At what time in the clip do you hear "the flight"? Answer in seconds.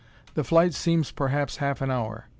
0.33-0.73